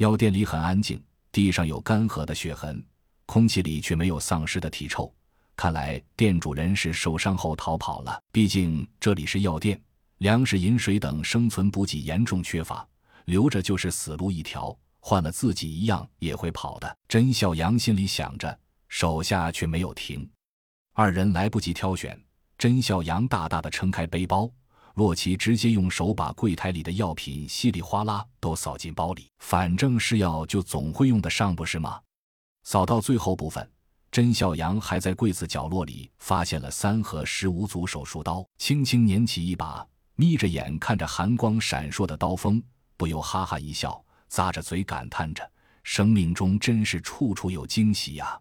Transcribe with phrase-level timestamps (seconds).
[0.00, 0.98] 药店里很安静，
[1.30, 2.82] 地上有干涸的血痕，
[3.26, 5.14] 空气里却没有丧尸的体臭。
[5.54, 8.18] 看来店主人是受伤后逃跑了。
[8.32, 9.78] 毕竟这里是药店，
[10.16, 12.88] 粮食、饮水等生存补给严重缺乏，
[13.26, 14.74] 留着就是死路一条。
[15.00, 16.96] 换了自己一样也会跑的。
[17.06, 18.58] 甄孝阳心里想着，
[18.88, 20.26] 手下却没有停。
[20.94, 22.18] 二人来不及挑选，
[22.56, 24.50] 甄孝阳大大的撑开背包。
[24.94, 32.00] 洛奇直接用手把柜台里的药品稀里哗啦都扫进包里，反正是药，就总会用得上，不是吗？
[32.64, 33.70] 扫到最后部分，
[34.10, 42.62] 甄孝阳还在柜子角落里发现了三盒十五组手术刀，轻轻捻起一把，眯着眼看着寒光闪烁的刀锋，
[42.96, 45.48] 不由哈哈一笑，咂着嘴感叹着：
[45.84, 48.38] 生命中真是处处有惊喜呀！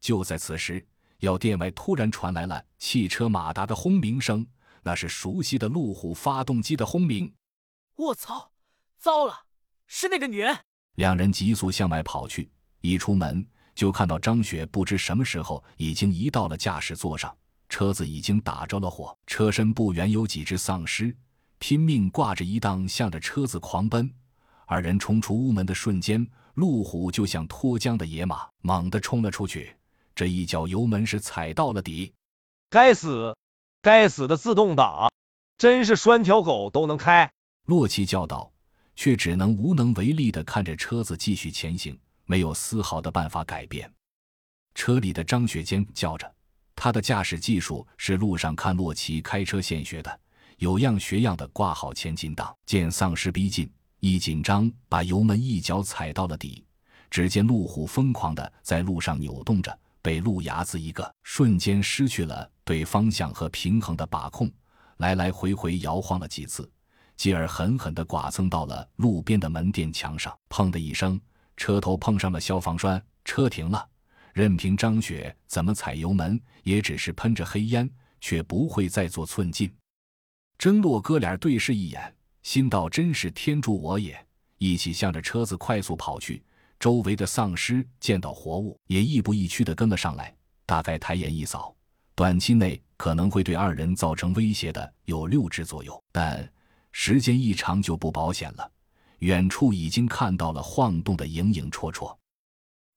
[0.00, 0.86] 就在此时，
[1.18, 4.46] 药店外突然传来了汽车马达的轰鸣声。
[4.86, 7.34] 那是熟悉的路虎发动机的轰鸣，
[7.96, 8.52] 我操！
[8.96, 9.34] 糟了，
[9.88, 10.56] 是那个女人！
[10.94, 12.48] 两人急速向外跑去，
[12.82, 17.36] 一出门就看到张雪不知什么时候已经移到了驾驶座上，
[17.68, 21.12] 车子已经打着了火，车身不远有几只丧尸，
[21.58, 24.08] 拼命挂着一档向着车子狂奔。
[24.66, 29.76] 二人冲出屋门的瞬间，路虎就像脱缰的野马，猛地冲了出去，
[30.14, 32.14] 这一脚油门是踩到了底，
[32.70, 33.36] 该死！
[33.86, 35.08] 该死的自动挡，
[35.56, 37.30] 真是拴条狗都能开！
[37.66, 38.52] 洛奇叫道，
[38.96, 43.88] 却只能无能为力的看着车子继续前行，没有丝毫的办法改变。
[44.74, 46.28] 车里的张雪坚叫着，
[46.74, 50.20] 他的驾驶技术是路上看洛奇开车现学的，
[50.56, 52.52] 有样学样的挂好前进档。
[52.66, 56.64] 见丧尸逼近，一紧张，把油门一脚踩到了底。
[57.08, 59.78] 只见路虎疯狂的在路上扭动着。
[60.06, 64.48] 被路牙子一个瞬间失去了对方向和平衡的把控，
[64.98, 66.70] 来来回回摇晃了几次，
[67.16, 70.32] 继而狠狠地剐蹭到了路边的门店墙上。
[70.48, 71.20] 砰的一声，
[71.56, 73.84] 车头碰上了消防栓，车停了。
[74.32, 79.74] 任凭张雪怎么踩油门，也只是喷着黑烟，却不会再做寸进。
[80.56, 82.14] 真洛哥俩对视一眼，
[82.44, 84.24] 心道：“真是天助我也！”
[84.58, 86.44] 一起向着车子快速跑去。
[86.78, 90.34] 周围的丧尸见到活物，也亦步亦趋地跟了上来。
[90.64, 91.74] 大概抬眼一扫，
[92.14, 96.52] 短期内可能会对二人造成威胁的有六只左右，但
[96.92, 98.70] 时间一长就不保险了。
[99.20, 102.14] 远处已经看到了晃动的影影绰绰。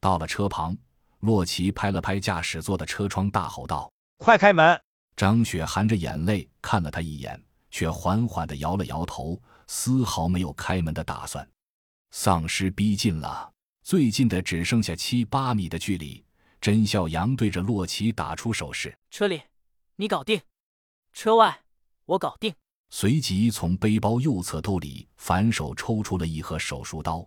[0.00, 0.76] 到了车旁，
[1.20, 4.80] 洛奇拍了拍驾驶座的车窗，大吼道：“快开门！”
[5.16, 11.46] 张雪含着眼泪看了他一眼，却缓缓地摇了摇头，丝毫没有开门的打算。
[12.12, 13.52] 丧尸逼近了。
[13.88, 16.20] 最近的只剩下七八米的距离，
[16.60, 19.40] 甄孝阳对着洛奇打出手势：“车里，
[19.94, 20.40] 你搞定；
[21.12, 21.60] 车外，
[22.04, 22.52] 我搞定。”
[22.90, 27.24] 随即从背包右侧兜里反手抽出了一盒手术刀。